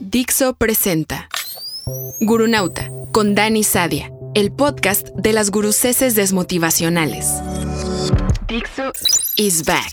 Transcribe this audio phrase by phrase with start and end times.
[0.00, 1.28] Dixo presenta
[2.20, 7.26] Gurunauta con Dani Sadia, el podcast de las guruceses desmotivacionales.
[8.48, 8.92] Dixo
[9.36, 9.92] is back.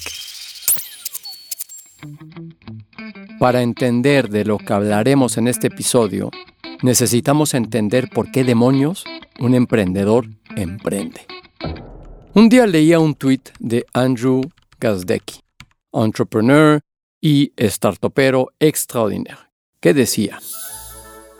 [3.39, 6.31] Para entender de lo que hablaremos en este episodio,
[6.81, 9.03] necesitamos entender por qué demonios
[9.39, 11.21] un emprendedor emprende.
[12.33, 14.41] Un día leía un tweet de Andrew
[14.79, 15.39] Gazdecki,
[15.91, 16.81] entrepreneur
[17.21, 19.46] y startupero extraordinario,
[19.93, 20.39] decía,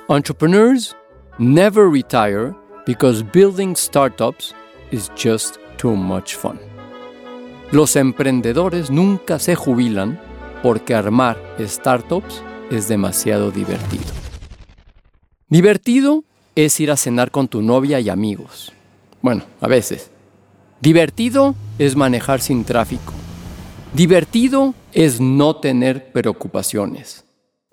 [0.09, 0.95] Entrepreneurs
[1.37, 2.55] never retire
[2.85, 4.55] because building startups
[4.91, 6.59] is just too much fun.
[7.71, 10.19] Los emprendedores nunca se jubilan
[10.63, 12.41] porque armar startups
[12.71, 14.05] es demasiado divertido.
[15.49, 16.23] Divertido
[16.55, 18.71] es ir a cenar con tu novia y amigos.
[19.21, 20.09] Bueno, a veces.
[20.81, 23.13] Divertido es manejar sin tráfico.
[23.93, 27.26] Divertido es no tener preocupaciones.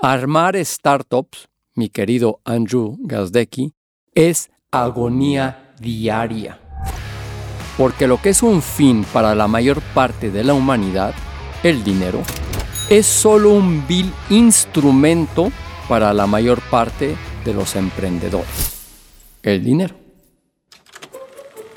[0.06, 3.72] Armar startups, mi querido Andrew Gazdecki,
[4.14, 6.60] es agonía diaria.
[7.78, 11.14] Porque lo que es un fin para la mayor parte de la humanidad,
[11.62, 12.20] el dinero,
[12.90, 15.50] es solo un vil instrumento
[15.88, 18.98] para la mayor parte de los emprendedores.
[19.42, 19.94] El dinero.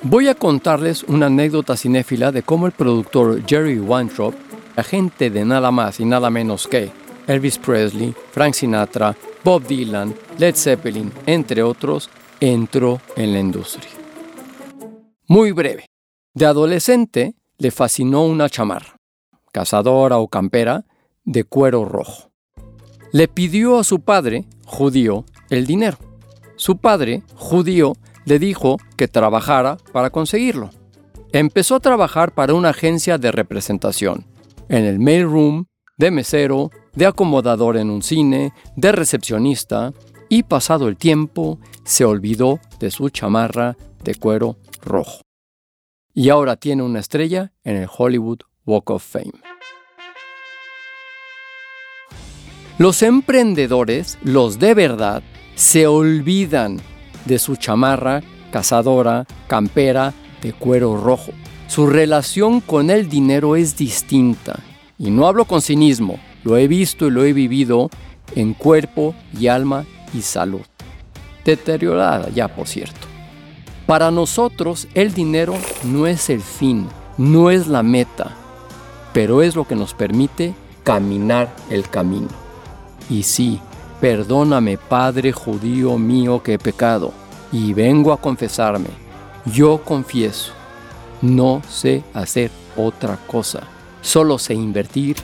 [0.02, 4.36] Voy a contarles una anécdota cinéfila de cómo el productor Jerry Weintraub,
[4.76, 6.92] agente de nada más y nada menos que
[7.28, 13.92] Elvis Presley, Frank Sinatra, Bob Dylan, Led Zeppelin, entre otros, entró en la industria.
[15.28, 15.86] Muy breve.
[16.34, 18.98] De adolescente le fascinó una chamarra,
[19.52, 20.86] cazadora o campera,
[21.26, 22.32] de cuero rojo.
[23.12, 25.98] Le pidió a su padre, judío, el dinero.
[26.56, 27.94] Su padre, judío,
[28.26, 30.70] le dijo que trabajara para conseguirlo.
[31.32, 34.26] Empezó a trabajar para una agencia de representación,
[34.70, 35.66] en el mailroom,
[35.98, 39.94] de mesero, de acomodador en un cine, de recepcionista,
[40.30, 45.22] y pasado el tiempo se olvidó de su chamarra de cuero rojo.
[46.14, 49.42] Y ahora tiene una estrella en el Hollywood Walk of Fame.
[52.78, 55.24] Los emprendedores, los de verdad,
[55.56, 56.80] se olvidan
[57.26, 58.22] de su chamarra
[58.52, 61.32] cazadora, campera, de cuero rojo.
[61.68, 64.60] Su relación con el dinero es distinta.
[64.98, 67.90] Y no hablo con cinismo, lo he visto y lo he vivido
[68.36, 70.62] en cuerpo y alma y salud.
[71.46, 73.08] Deteriorada ya, por cierto.
[73.86, 76.88] Para nosotros el dinero no es el fin,
[77.18, 78.36] no es la meta,
[79.14, 80.54] pero es lo que nos permite
[80.84, 82.28] caminar el camino.
[83.10, 83.62] Y sí,
[84.00, 87.14] Perdóname, Padre judío mío, que he pecado,
[87.52, 88.90] y vengo a confesarme.
[89.46, 90.52] Yo confieso,
[91.22, 93.62] no sé hacer otra cosa.
[94.02, 95.16] Solo sé invertir,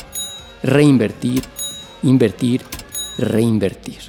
[0.61, 1.43] reinvertir,
[2.03, 2.61] invertir,
[3.17, 3.99] reinvertir.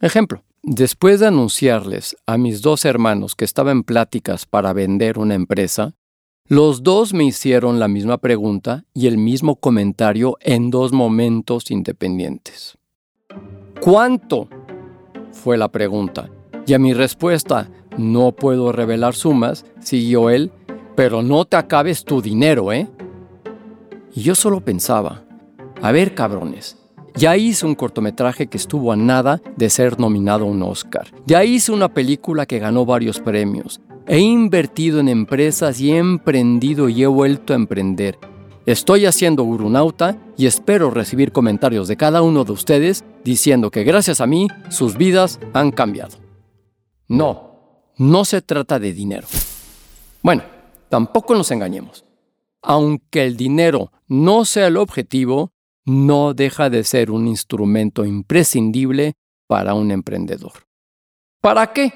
[0.00, 5.34] Ejemplo, después de anunciarles a mis dos hermanos que estaba en pláticas para vender una
[5.34, 5.94] empresa,
[6.48, 12.76] los dos me hicieron la misma pregunta y el mismo comentario en dos momentos independientes.
[13.80, 14.48] ¿Cuánto?
[15.32, 16.30] fue la pregunta.
[16.66, 20.52] Y a mi respuesta, no puedo revelar sumas, siguió él,
[20.94, 22.88] pero no te acabes tu dinero, ¿eh?
[24.14, 25.24] Y yo solo pensaba,
[25.80, 26.76] a ver cabrones,
[27.14, 31.08] ya hice un cortometraje que estuvo a nada de ser nominado a un Oscar.
[31.26, 33.80] Ya hice una película que ganó varios premios.
[34.06, 38.18] He invertido en empresas y he emprendido y he vuelto a emprender.
[38.66, 44.20] Estoy haciendo Gurunauta y espero recibir comentarios de cada uno de ustedes diciendo que gracias
[44.20, 46.16] a mí sus vidas han cambiado.
[47.08, 47.52] No,
[47.96, 49.26] no se trata de dinero.
[50.22, 50.42] Bueno,
[50.88, 52.04] tampoco nos engañemos.
[52.62, 55.52] Aunque el dinero no sea el objetivo,
[55.84, 59.14] no deja de ser un instrumento imprescindible
[59.48, 60.52] para un emprendedor.
[61.40, 61.92] ¿Para qué?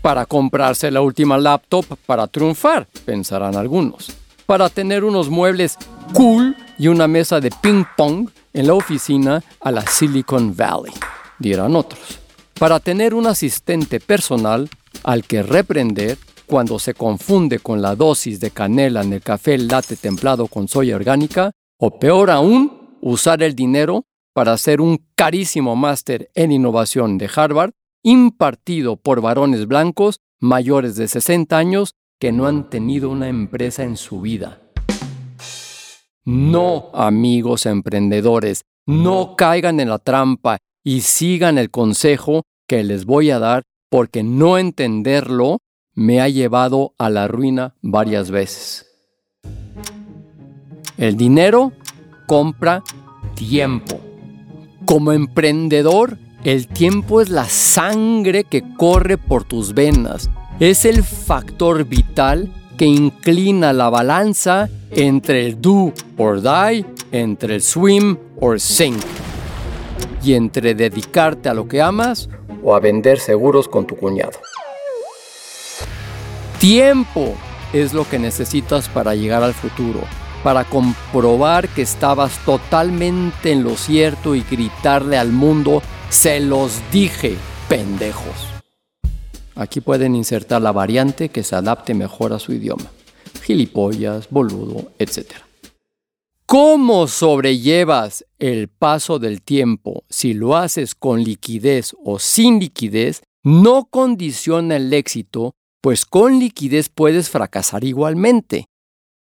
[0.00, 5.78] Para comprarse la última laptop para triunfar, pensarán algunos para tener unos muebles
[6.12, 10.92] cool y una mesa de ping pong en la oficina a la Silicon Valley,
[11.38, 12.18] dirán otros.
[12.58, 14.68] Para tener un asistente personal
[15.04, 16.18] al que reprender
[16.52, 20.96] cuando se confunde con la dosis de canela en el café latte templado con soya
[20.96, 24.04] orgánica, o peor aún, usar el dinero
[24.34, 27.70] para hacer un carísimo máster en innovación de Harvard
[28.02, 33.96] impartido por varones blancos mayores de 60 años que no han tenido una empresa en
[33.96, 34.60] su vida.
[36.26, 43.30] No, amigos emprendedores, no caigan en la trampa y sigan el consejo que les voy
[43.30, 45.60] a dar porque no entenderlo
[45.94, 48.86] me ha llevado a la ruina varias veces.
[50.96, 51.72] El dinero
[52.26, 52.82] compra
[53.34, 54.00] tiempo.
[54.84, 60.30] Como emprendedor, el tiempo es la sangre que corre por tus venas.
[60.60, 67.62] Es el factor vital que inclina la balanza entre el do or die, entre el
[67.62, 69.02] swim or sink,
[70.22, 72.28] y entre dedicarte a lo que amas
[72.62, 74.38] o a vender seguros con tu cuñado.
[76.62, 77.34] Tiempo
[77.72, 80.02] es lo que necesitas para llegar al futuro,
[80.44, 87.36] para comprobar que estabas totalmente en lo cierto y gritarle al mundo, se los dije,
[87.68, 88.46] pendejos.
[89.56, 92.92] Aquí pueden insertar la variante que se adapte mejor a su idioma.
[93.42, 95.32] Gilipollas, boludo, etc.
[96.46, 103.20] ¿Cómo sobrellevas el paso del tiempo si lo haces con liquidez o sin liquidez?
[103.42, 108.66] No condiciona el éxito, pues con liquidez puedes fracasar igualmente.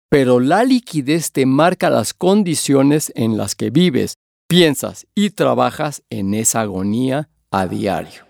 [0.09, 4.15] Pero la liquidez te marca las condiciones en las que vives,
[4.49, 8.25] piensas y trabajas en esa agonía a diario.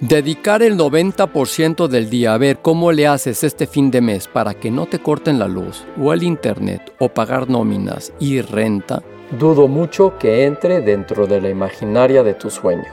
[0.00, 4.54] Dedicar el 90% del día a ver cómo le haces este fin de mes para
[4.54, 9.02] que no te corten la luz o el internet o pagar nóminas y renta,
[9.38, 12.84] dudo mucho que entre dentro de la imaginaria de tu sueño.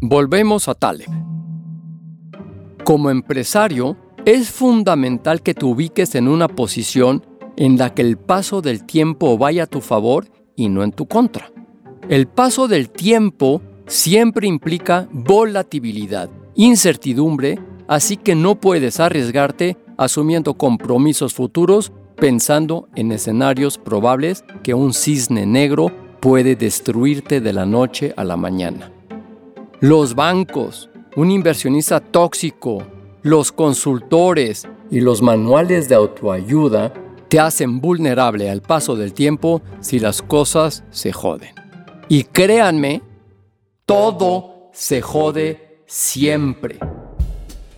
[0.00, 1.33] Volvemos a Taleb.
[2.84, 3.96] Como empresario,
[4.26, 7.24] es fundamental que te ubiques en una posición
[7.56, 11.06] en la que el paso del tiempo vaya a tu favor y no en tu
[11.06, 11.50] contra.
[12.10, 17.58] El paso del tiempo siempre implica volatilidad, incertidumbre,
[17.88, 25.46] así que no puedes arriesgarte asumiendo compromisos futuros pensando en escenarios probables que un cisne
[25.46, 25.90] negro
[26.20, 28.92] puede destruirte de la noche a la mañana.
[29.80, 32.82] Los bancos, un inversionista tóxico,
[33.22, 36.92] los consultores y los manuales de autoayuda
[37.28, 41.54] te hacen vulnerable al paso del tiempo si las cosas se joden.
[42.08, 43.02] Y créanme
[43.86, 46.78] todo se jode siempre.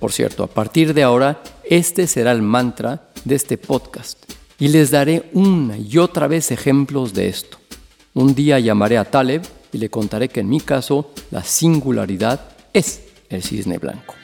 [0.00, 4.18] Por cierto, a partir de ahora, este será el mantra de este podcast
[4.58, 7.58] y les daré una y otra vez ejemplos de esto.
[8.14, 9.42] Un día llamaré a Taleb
[9.72, 12.40] y le contaré que en mi caso la singularidad
[12.72, 14.14] es el cisne blanco.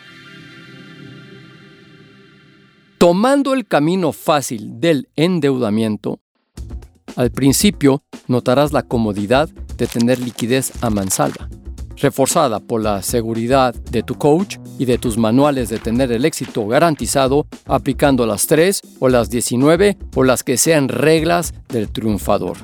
[2.98, 6.20] Tomando el camino fácil del endeudamiento,
[7.16, 11.48] al principio notarás la comodidad de tener liquidez a mansalva
[12.02, 16.66] reforzada por la seguridad de tu coach y de tus manuales de tener el éxito
[16.66, 22.58] garantizado aplicando las 3 o las 19 o las que sean reglas del triunfador.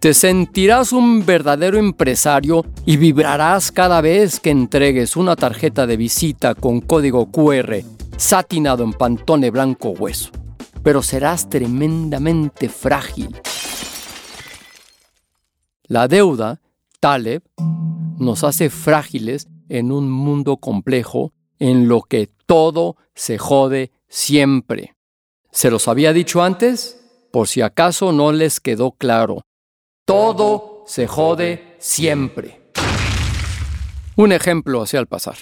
[0.00, 6.54] Te sentirás un verdadero empresario y vibrarás cada vez que entregues una tarjeta de visita
[6.54, 7.82] con código QR
[8.16, 10.30] satinado en pantone blanco hueso.
[10.82, 13.38] Pero serás tremendamente frágil.
[15.84, 16.62] La deuda,
[16.98, 17.42] Taleb,
[18.16, 24.94] nos hace frágiles en un mundo complejo en lo que todo se jode siempre.
[25.52, 26.98] ¿Se los había dicho antes?
[27.30, 29.42] Por si acaso no les quedó claro.
[30.10, 32.60] Todo se jode siempre.
[34.16, 35.36] Un ejemplo hacia el pasar.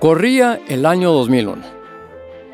[0.00, 1.62] Corría el año 2001.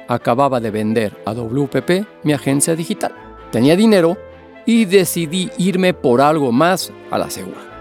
[0.08, 3.14] Acababa de vender a WPP mi agencia digital.
[3.50, 4.18] Tenía dinero
[4.66, 7.76] y decidí irme por algo más a la segura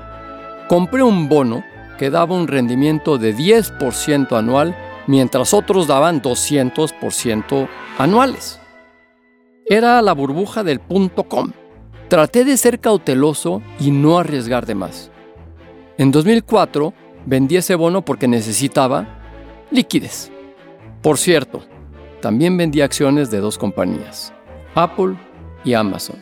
[0.67, 1.63] compré un bono
[1.97, 4.75] que daba un rendimiento de 10% anual,
[5.07, 8.59] mientras otros daban 200% anuales.
[9.67, 11.51] Era la burbuja del punto com.
[12.07, 15.09] Traté de ser cauteloso y no arriesgar de más.
[15.97, 16.93] En 2004
[17.25, 19.07] vendí ese bono porque necesitaba
[19.71, 20.31] liquidez.
[21.01, 21.63] Por cierto,
[22.21, 24.33] también vendí acciones de dos compañías,
[24.75, 25.15] Apple
[25.63, 26.17] y Amazon.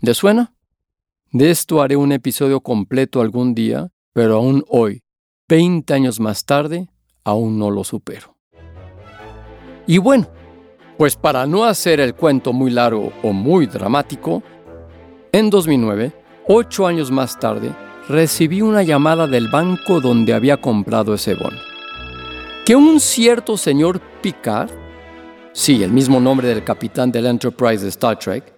[0.00, 0.54] ¿Le suena?
[1.30, 5.04] De esto haré un episodio completo algún día, pero aún hoy,
[5.48, 6.88] 20 años más tarde,
[7.22, 8.36] aún no lo supero.
[9.86, 10.28] Y bueno,
[11.00, 14.42] pues para no hacer el cuento muy largo o muy dramático,
[15.32, 16.12] en 2009,
[16.46, 17.74] ocho años más tarde,
[18.06, 21.56] recibí una llamada del banco donde había comprado ese bono.
[22.66, 24.70] Que un cierto señor Picard,
[25.54, 28.52] sí, el mismo nombre del capitán del Enterprise de Star Trek,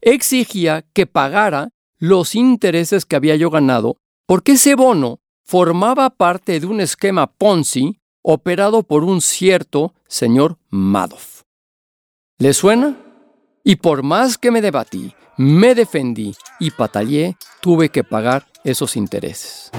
[0.00, 1.68] exigía que pagara
[2.00, 3.96] los intereses que había yo ganado
[4.26, 11.39] porque ese bono formaba parte de un esquema Ponzi operado por un cierto señor Madoff.
[12.40, 12.96] ¿Le suena?
[13.62, 19.70] Y por más que me debatí, me defendí y pataleé, tuve que pagar esos intereses.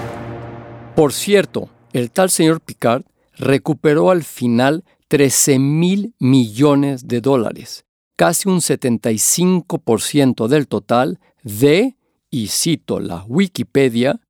[0.95, 3.01] Por cierto, el tal señor Picard
[3.35, 11.97] recuperó al final 13 mil millones de dólares, casi un 75% del total de,
[12.29, 14.21] y cito la Wikipedia,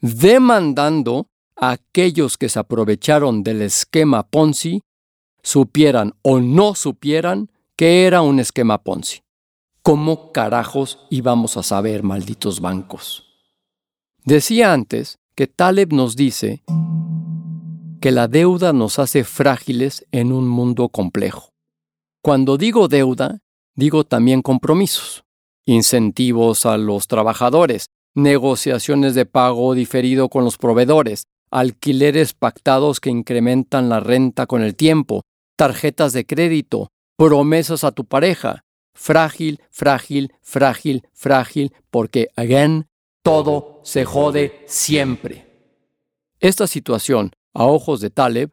[0.00, 4.80] demandando a aquellos que se aprovecharon del esquema Ponzi,
[5.42, 9.20] supieran o no supieran que era un esquema Ponzi.
[9.82, 13.24] ¿Cómo carajos íbamos a saber, malditos bancos?
[14.24, 16.62] Decía antes que Taleb nos dice
[18.00, 21.50] que la deuda nos hace frágiles en un mundo complejo.
[22.22, 23.40] Cuando digo deuda,
[23.74, 25.24] digo también compromisos,
[25.66, 33.88] incentivos a los trabajadores, negociaciones de pago diferido con los proveedores, alquileres pactados que incrementan
[33.88, 35.22] la renta con el tiempo,
[35.56, 38.64] tarjetas de crédito, promesas a tu pareja.
[38.94, 42.86] Frágil, frágil, frágil, frágil, porque, again,
[43.22, 45.46] todo se jode siempre.
[46.40, 48.52] Esta situación, a ojos de Taleb,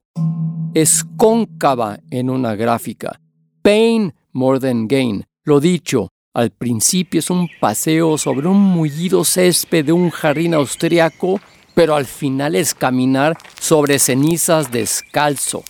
[0.73, 3.19] es cóncava en una gráfica.
[3.61, 5.25] Pain more than gain.
[5.43, 11.41] Lo dicho, al principio es un paseo sobre un mullido césped de un jardín austriaco,
[11.73, 15.63] pero al final es caminar sobre cenizas descalzo.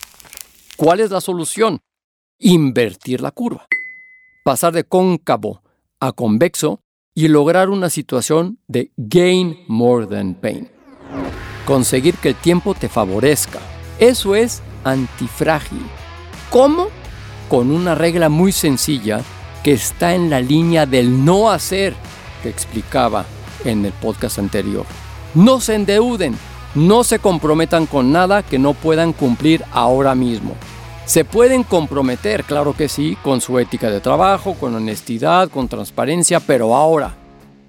[0.77, 1.79] ¿Cuál es la solución?
[2.43, 3.67] Invertir la curva.
[4.43, 5.61] Pasar de cóncavo
[5.99, 6.81] a convexo
[7.13, 10.67] y lograr una situación de gain more than pain.
[11.67, 13.59] Conseguir que el tiempo te favorezca.
[13.99, 15.83] Eso es antifrágil.
[16.49, 16.87] ¿Cómo?
[17.47, 19.21] Con una regla muy sencilla
[19.63, 21.93] que está en la línea del no hacer
[22.41, 23.23] que explicaba
[23.65, 24.87] en el podcast anterior.
[25.35, 26.35] No se endeuden,
[26.73, 30.55] no se comprometan con nada que no puedan cumplir ahora mismo.
[31.05, 36.39] Se pueden comprometer, claro que sí, con su ética de trabajo, con honestidad, con transparencia,
[36.39, 37.15] pero ahora,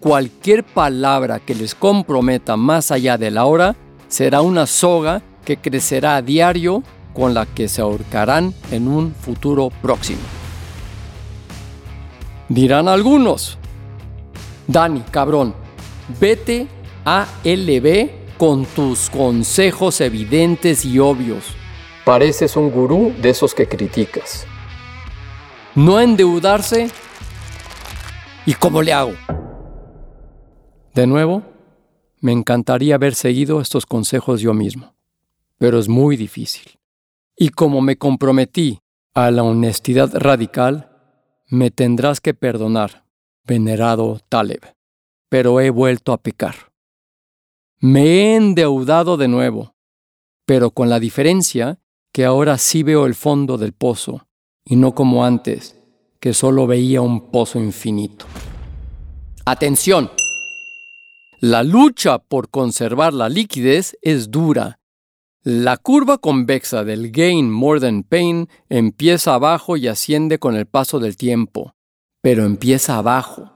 [0.00, 3.74] cualquier palabra que les comprometa más allá de la hora
[4.08, 6.82] será una soga que crecerá a diario
[7.14, 10.20] con la que se ahorcarán en un futuro próximo.
[12.48, 13.58] Dirán algunos,
[14.66, 15.54] Dani, cabrón,
[16.20, 16.66] vete
[17.04, 21.44] a LB con tus consejos evidentes y obvios.
[22.04, 24.44] Pareces un gurú de esos que criticas.
[25.76, 26.90] No endeudarse.
[28.44, 29.12] ¿Y cómo le hago?
[30.94, 31.44] De nuevo,
[32.20, 34.94] me encantaría haber seguido estos consejos yo mismo,
[35.58, 36.80] pero es muy difícil.
[37.36, 38.80] Y como me comprometí
[39.14, 40.90] a la honestidad radical,
[41.46, 43.04] me tendrás que perdonar,
[43.44, 44.74] venerado Taleb,
[45.28, 46.72] pero he vuelto a pecar.
[47.78, 49.74] Me he endeudado de nuevo,
[50.46, 51.78] pero con la diferencia
[52.12, 54.26] que ahora sí veo el fondo del pozo,
[54.64, 55.76] y no como antes,
[56.20, 58.26] que solo veía un pozo infinito.
[59.44, 60.10] Atención.
[61.40, 64.78] La lucha por conservar la liquidez es dura.
[65.42, 71.00] La curva convexa del gain more than pain empieza abajo y asciende con el paso
[71.00, 71.74] del tiempo,
[72.20, 73.51] pero empieza abajo.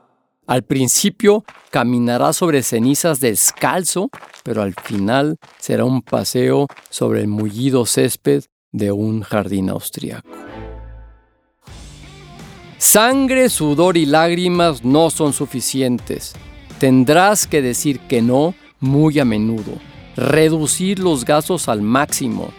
[0.46, 4.10] Al principio caminará sobre cenizas descalzo,
[4.44, 10.28] pero al final será un paseo sobre el mullido césped de un jardín austriaco.
[12.78, 16.34] Sangre, sudor y lágrimas no son suficientes.
[16.78, 19.72] Tendrás que decir que no muy a menudo,
[20.14, 22.50] reducir los gastos al máximo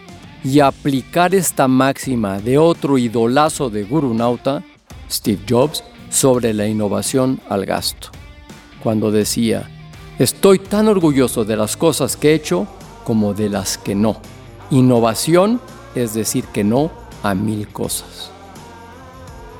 [0.44, 4.62] y aplicar esta máxima de otro idolazo de gurunauta,
[5.08, 8.08] Steve Jobs, sobre la innovación al gasto,
[8.82, 9.68] cuando decía,
[10.18, 12.66] estoy tan orgulloso de las cosas que he hecho
[13.04, 14.20] como de las que no.
[14.70, 15.60] Innovación
[15.94, 16.90] es decir que no
[17.22, 18.30] a mil cosas.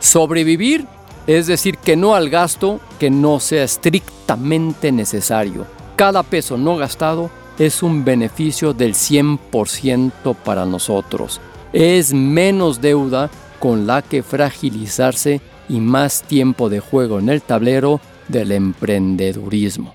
[0.00, 0.86] Sobrevivir
[1.26, 5.66] es decir que no al gasto que no sea estrictamente necesario.
[5.96, 11.40] Cada peso no gastado es un beneficio del 100% para nosotros.
[11.72, 18.00] Es menos deuda con la que fragilizarse y más tiempo de juego en el tablero
[18.28, 19.94] del emprendedurismo.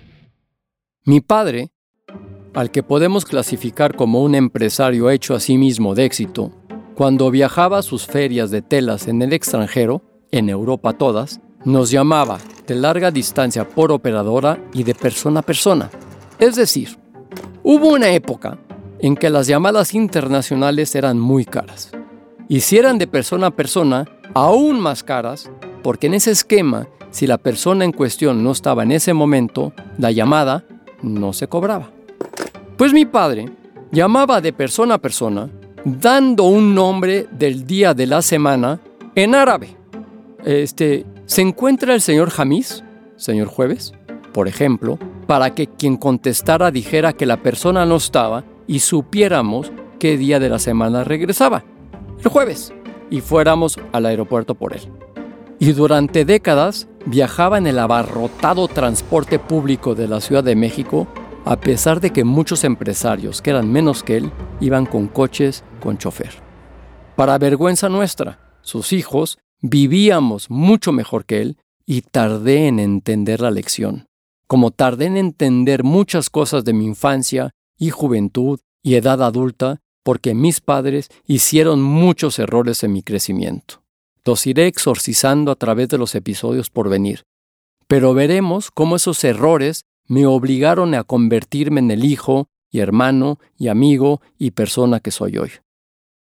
[1.06, 1.72] Mi padre,
[2.54, 6.52] al que podemos clasificar como un empresario hecho a sí mismo de éxito,
[6.96, 10.02] cuando viajaba a sus ferias de telas en el extranjero,
[10.32, 15.90] en Europa todas, nos llamaba de larga distancia por operadora y de persona a persona.
[16.40, 16.98] Es decir,
[17.64, 18.60] hubo una época
[19.00, 21.92] en que las llamadas internacionales eran muy caras.
[22.48, 25.50] Y si eran de persona a persona, aún más caras,
[25.84, 30.12] porque en ese esquema, si la persona en cuestión no estaba en ese momento, la
[30.12, 30.66] llamada
[31.02, 31.92] no se cobraba.
[32.78, 33.50] Pues mi padre
[33.92, 35.50] llamaba de persona a persona,
[35.86, 38.80] dando un nombre del día de la semana
[39.14, 39.76] en árabe.
[40.44, 42.84] Este, ¿se encuentra el señor Jamis,
[43.16, 43.94] señor Jueves?
[44.34, 44.98] Por ejemplo,
[45.28, 50.50] para que quien contestara dijera que la persona no estaba y supiéramos qué día de
[50.50, 51.64] la semana regresaba.
[52.24, 52.74] El jueves
[53.10, 54.82] y fuéramos al aeropuerto por él.
[55.64, 61.08] Y durante décadas viajaba en el abarrotado transporte público de la Ciudad de México,
[61.46, 65.98] a pesar de que muchos empresarios, que eran menos que él, iban con coches con
[65.98, 66.34] chofer.
[67.16, 73.50] Para vergüenza nuestra, sus hijos, vivíamos mucho mejor que él y tardé en entender la
[73.50, 74.08] lección.
[74.48, 80.34] Como tardé en entender muchas cosas de mi infancia y juventud y edad adulta, porque
[80.34, 83.83] mis padres hicieron muchos errores en mi crecimiento.
[84.26, 87.24] Los iré exorcizando a través de los episodios por venir.
[87.88, 93.68] Pero veremos cómo esos errores me obligaron a convertirme en el hijo y hermano y
[93.68, 95.52] amigo y persona que soy hoy.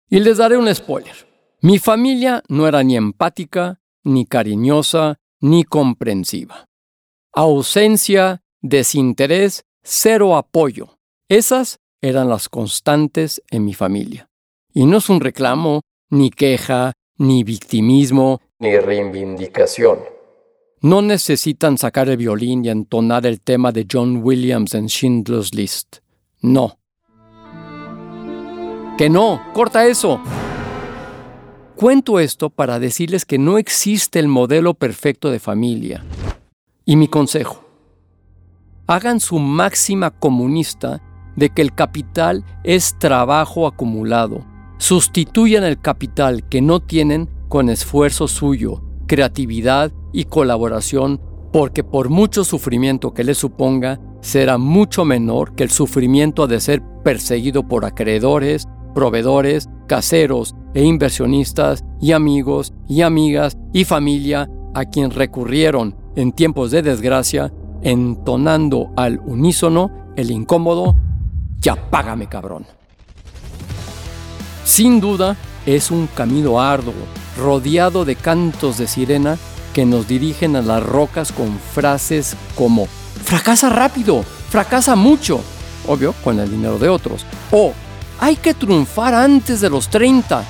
[0.09, 1.15] Y les daré un spoiler.
[1.61, 6.67] Mi familia no era ni empática, ni cariñosa, ni comprensiva.
[7.33, 10.99] Ausencia, desinterés, cero apoyo.
[11.29, 14.29] Esas eran las constantes en mi familia.
[14.73, 19.99] Y no es un reclamo, ni queja, ni victimismo, ni reivindicación.
[20.81, 25.99] No necesitan sacar el violín y entonar el tema de John Williams en Schindler's List.
[26.43, 26.79] No.
[28.99, 30.21] Que no, corta eso.
[31.75, 36.05] Cuento esto para decirles que no existe el modelo perfecto de familia.
[36.85, 37.65] Y mi consejo,
[38.87, 41.03] hagan su máxima comunista
[41.35, 44.45] de que el capital es trabajo acumulado.
[44.79, 51.21] Sustituyan el capital que no tienen con esfuerzo suyo, creatividad y colaboración,
[51.53, 56.83] porque por mucho sufrimiento que les suponga, será mucho menor que el sufrimiento de ser
[57.05, 65.11] perseguido por acreedores, proveedores, caseros e inversionistas y amigos y amigas y familia a quien
[65.11, 67.53] recurrieron en tiempos de desgracia,
[67.83, 70.97] entonando al unísono el incómodo,
[71.61, 72.67] ya págame cabrón.
[74.65, 76.95] Sin duda, es un camino arduo,
[77.39, 79.39] rodeado de cantos de sirena
[79.73, 82.87] que nos dirigen a las rocas con frases como
[83.25, 85.41] fracasa rápido, fracasa mucho,
[85.87, 87.73] obvio, con el dinero de otros, o
[88.21, 90.45] hay que triunfar antes de los 30,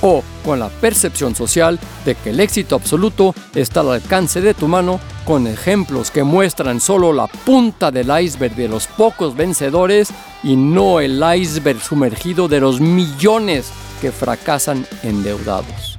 [0.00, 4.68] o con la percepción social de que el éxito absoluto está al alcance de tu
[4.68, 10.56] mano, con ejemplos que muestran solo la punta del iceberg de los pocos vencedores y
[10.56, 15.98] no el iceberg sumergido de los millones que fracasan endeudados.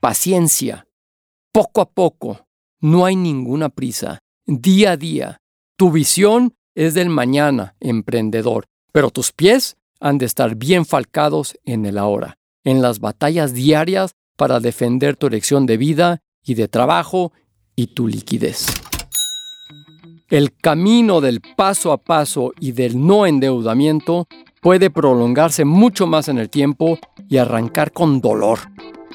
[0.00, 0.86] Paciencia.
[1.52, 2.46] Poco a poco.
[2.80, 4.18] No hay ninguna prisa.
[4.46, 5.40] Día a día.
[5.76, 11.86] Tu visión es del mañana, emprendedor, pero tus pies han de estar bien falcados en
[11.86, 17.32] el ahora en las batallas diarias para defender tu elección de vida y de trabajo
[17.76, 18.66] y tu liquidez.
[20.30, 24.26] El camino del paso a paso y del no endeudamiento
[24.60, 26.98] puede prolongarse mucho más en el tiempo
[27.28, 28.58] y arrancar con dolor,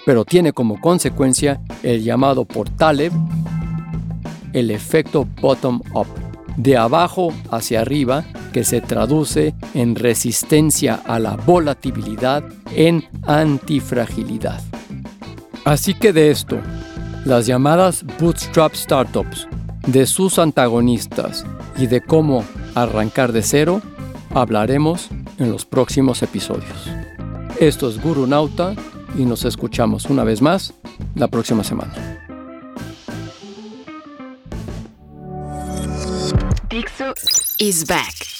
[0.06, 3.12] pero tiene como consecuencia el llamado por Taleb
[4.54, 6.08] el efecto bottom-up,
[6.58, 12.44] de abajo hacia arriba que se traduce en resistencia a la volatilidad,
[12.76, 14.62] en antifragilidad.
[15.66, 16.60] Así que de esto,
[17.26, 19.48] las llamadas bootstrap startups,
[19.88, 21.46] de sus antagonistas
[21.78, 22.44] y de cómo
[22.76, 23.82] arrancar de cero,
[24.34, 26.90] hablaremos en los próximos episodios.
[27.60, 28.74] Esto es Guru Nauta
[29.18, 30.74] y nos escuchamos una vez más
[31.16, 31.94] la próxima semana.
[36.70, 37.14] Dixo
[37.58, 38.39] is back.